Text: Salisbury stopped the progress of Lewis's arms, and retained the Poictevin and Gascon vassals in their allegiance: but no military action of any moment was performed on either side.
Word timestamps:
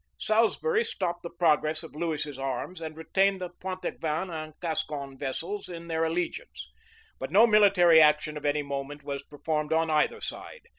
Salisbury 0.17 0.83
stopped 0.83 1.21
the 1.21 1.29
progress 1.29 1.83
of 1.83 1.93
Lewis's 1.93 2.39
arms, 2.39 2.81
and 2.81 2.97
retained 2.97 3.39
the 3.39 3.51
Poictevin 3.61 4.31
and 4.33 4.55
Gascon 4.59 5.15
vassals 5.15 5.69
in 5.69 5.89
their 5.89 6.03
allegiance: 6.03 6.71
but 7.19 7.29
no 7.29 7.45
military 7.45 8.01
action 8.01 8.35
of 8.35 8.43
any 8.43 8.63
moment 8.63 9.03
was 9.03 9.21
performed 9.21 9.71
on 9.71 9.91
either 9.91 10.19
side. 10.19 10.61